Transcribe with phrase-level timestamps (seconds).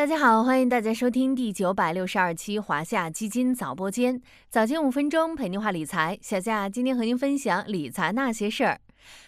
[0.00, 4.18] 大家好，欢迎大家收听第九百六十二期华夏基金早播间，
[4.48, 6.18] 早间五分钟陪您话理财。
[6.22, 8.80] 小夏今天和您分享理财那些事儿。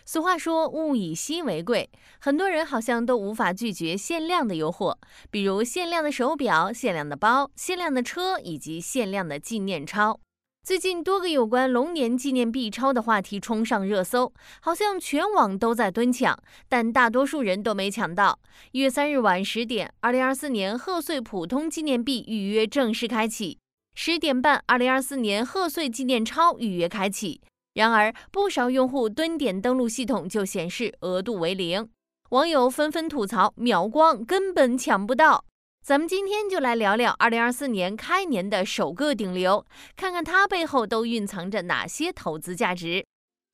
[0.06, 4.96] 俗话说物以稀为贵，很多人好像都无法拒绝限量的诱惑，
[5.30, 10.20] 比如限量的手表、限量的包、限量的车以及限量的纪念钞。
[10.64, 18.38] 最近多个有关龙年纪念币钞的话题冲上热搜，好像全网都在蹲抢，但大多数人都没抢到。
[18.70, 23.58] 一月三日晚十点，二零二四年贺岁普通纪念币预约正式开启。
[23.96, 27.40] 十点半，二零二四年贺岁纪念钞预约开启。
[27.74, 31.88] 然而，不少用户蹲点登录系统就显示额度为零，
[32.30, 35.44] 网友纷纷吐槽秒光，根本抢不到。
[35.84, 43.04] 咱们今天就来聊聊二零二四年开年的首个顶流，看看它背后都蕴藏着哪些投资价值。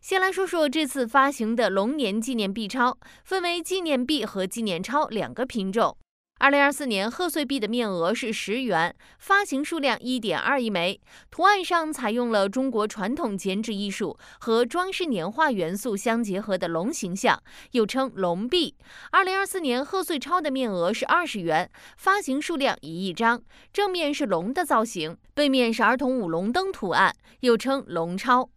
[0.03, 5.97] 先来说说这次发行的龙年纪念币钞，分为纪念币和纪念钞两个品种。
[6.41, 11.01] 二零二四年贺岁币的面额是十元，发行数量一点二亿枚，
[11.33, 18.77] 图案上采用了中国传统剪纸艺术和装饰年画元素相结合的龙形象，又称龙币。
[19.11, 28.49] 二零二四年贺岁钞的面额是二十元，发行数量一亿张，正面是龙的造型，背面是儿童舞龙灯图案，又称龙钞。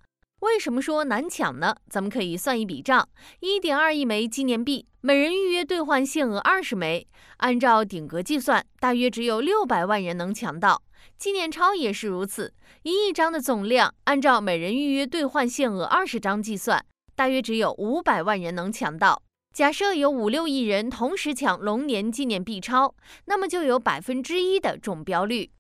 [0.42, 1.76] 为什么说难抢呢？
[1.88, 3.08] 咱们可以算一笔账：
[3.42, 10.82] 一点二亿枚纪念币，每人预约兑换限额二十枚，按照顶格计算，大约只有六百万人能抢到。
[11.16, 16.84] 纪念钞也是如此，一亿张的总量，按照每人预约兑换限额二十张计算，
[17.16, 19.22] 大约只有五百万人能抢到。
[19.54, 25.52] 假设有五六亿人同时抢龙年纪念币钞，那么就有百分之一的中标率。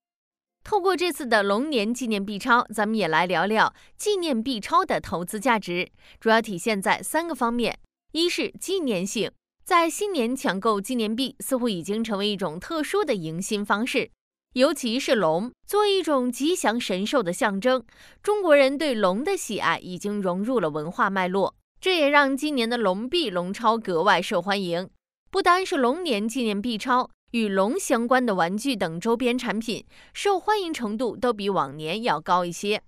[0.63, 7.77] 透过这次的龙年纪念币钞，咱们也来聊聊纪念币钞的投资价值，主要体现在三个方面：
[8.11, 9.31] 一是纪念性，
[9.65, 14.11] 在新年抢购纪念币似乎已经成为一种特殊的迎新方式，
[14.53, 17.83] 尤其是龙作为一种吉祥神兽的象征，
[18.21, 24.89] 中国人对龙的喜爱已经融入了文化脉络，这也让今年的龙币龙钞格外受欢迎。
[25.31, 27.09] 不单是龙年纪念币钞。
[27.31, 32.81] 与龙相关的玩具等周边产品受欢迎程度都比往年要高一些。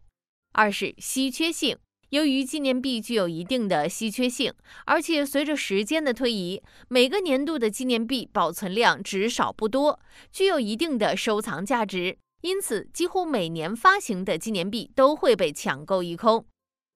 [0.51, 1.77] 二是稀缺性，
[2.09, 4.53] 由于纪念币具有一定的稀缺性，
[4.85, 9.99] 而且随着时间的推移，每个年度的纪念币保存量只少不多，
[10.31, 16.45] 具有一定的收藏价值，因此几乎每年发行的纪念币都会被抢购一空。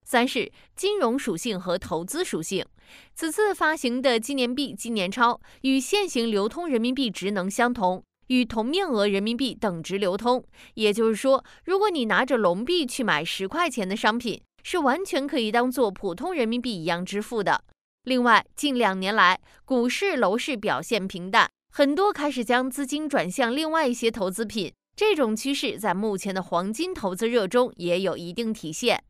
[0.04, 2.64] 三是金融属性和投资属性。
[3.14, 10.44] 此次发行的纪念币纪念钞与现行流通人民币职能相同，与同面额人民币等值流通。
[10.74, 17.62] 也就是说，如果你拿着龙币去买十块钱的商品，是完全可以当做普通人民币一样支付的。
[18.04, 24.72] 另外，近两年来股市、楼市表现平淡，很多开始将资金转向另外一些投资品。
[24.96, 29.00] 这种趋势在目前的黄金投资热中也有一定体现。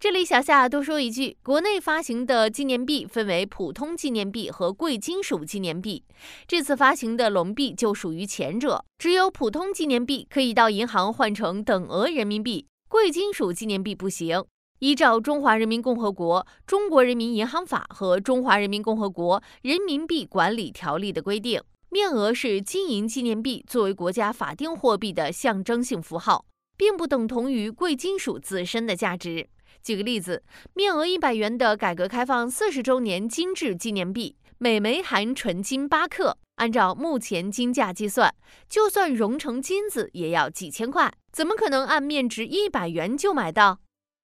[0.00, 6.04] 这里小夏多说一句，国内发行的纪念币分为普通纪念币和贵金属纪念币。
[6.46, 14.44] 这次发行的龙币就属于前者，只有普通纪念币可以到银行换成等额人民币，贵金属纪念币不行。
[14.78, 21.60] 依照《中华人民共和国中国人民银行法》和《中华人民共和国人民币管理条例》的规定，
[21.90, 26.44] 面额是金银纪念币作为国家法定货币的象征性符号，
[26.76, 29.48] 并不等同于贵金属自身的价值。
[29.88, 30.42] 举个例子，
[30.74, 38.34] 面额一百元的改革开放四十周年金质纪念币，每枚含纯金八克，按照目前金价计算，
[38.68, 43.78] 就算熔成金子也要几千块，怎么可能按面值一百元就买到？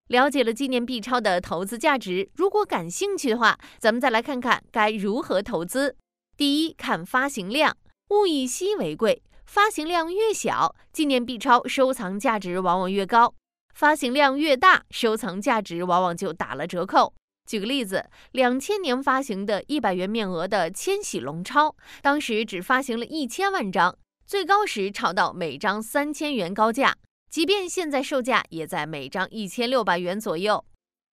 [0.09, 5.97] 了解了纪念币钞的投资价值，如果感兴趣的话，咱们再来看看该如何投资。
[6.37, 7.75] 第一，看发行量，
[8.11, 13.35] 物以稀为贵，发行量越小，纪念币钞收藏价值往往越高。
[13.75, 17.13] 发行量越大，收藏价值往往就打了折扣。
[17.47, 26.97] 举个例子，两千年发行的一百元面额的千禧龙钞，当时只发行了一千万张，最高时炒到每张三千元高价，
[27.29, 30.65] 即便现在售价也在每张一千六百元左右。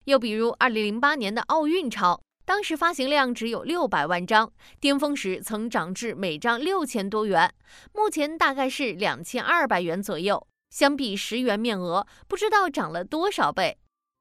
[0.05, 7.51] 又比如二零零八年的奥运钞，当时发行量只有六百万张，巅峰时曾涨至每张六千多元，
[7.91, 10.47] 目前大概是两千二百元左右。
[10.71, 13.77] 相比十元面额，不知道涨了多少倍。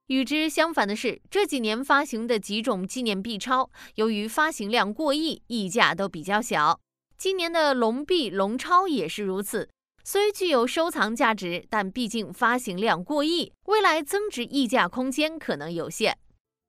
[0.07, 6.79] 与之相反的是，这几年发行的几种纪念币钞，由于发行量过亿，溢价都比较小。
[7.17, 9.69] 今年的龙币龙钞也是如此，
[10.03, 16.17] 虽具有收藏价值，但毕竟发行量过亿，未来增值溢价空间可能有限。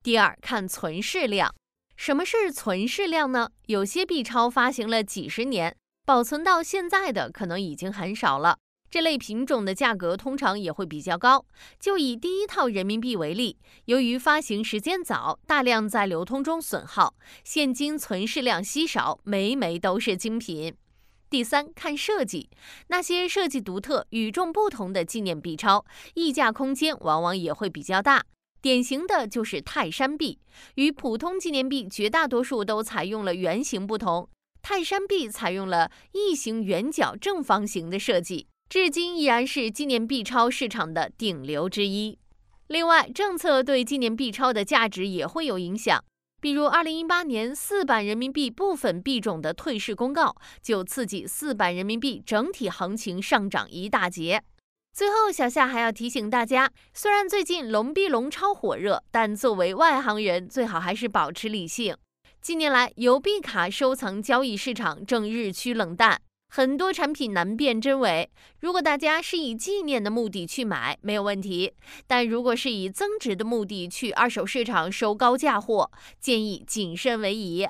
[0.02, 1.52] 第二，看存世量。
[1.96, 3.50] 什么是存世量呢？
[3.66, 5.76] 有些币钞发行了几十年。
[6.04, 8.58] 保存到现在的可能已经很少了。
[8.92, 11.46] 这类品种的价格通常也会比较高。
[11.80, 13.56] 就以第一套人民币为例，
[13.86, 20.74] 由于发行时间早，大量在流通中损耗，现金存世量稀少，每枚都是精品。
[21.30, 22.50] 第三，看设计，
[22.88, 28.22] 那些设计独特、与众不同的纪念币钞，溢价空间往往也会比较大。
[28.60, 30.38] 典型的就是泰山币，
[30.74, 34.28] 与普通纪念币绝大多数都采用了圆形不同，
[34.60, 38.48] 泰山币采用了异形圆角正方形的设计。
[38.72, 42.18] 至今依然是纪念币钞市场的顶流之一。
[42.68, 46.02] 另外，政策对纪念币钞的价值也会有影响。
[46.40, 54.42] 比如，二零一八年四版人民币部分币种的退市公告，就刺激四版人民币整体行情上涨一大截。
[54.94, 61.94] 最后，小夏还要提醒大家，虽然最近龙币龙超火热，但作为外行人，最好还是保持理性。
[62.40, 66.22] 近年来，邮币卡收藏交易市场正日趋冷淡。
[66.54, 68.28] 很多产品难辨真伪，
[68.60, 71.70] 如果大家是以纪念的目的去买，没有问题；
[72.06, 75.90] 但如果是以增值的目的去二手市场收高价货，
[76.20, 77.66] 建议谨慎为宜。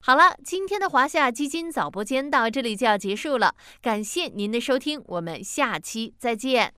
[0.00, 6.72] 好了，今天的华夏基金早播间到这里就要结束了，感谢您的收听，我们下期再见。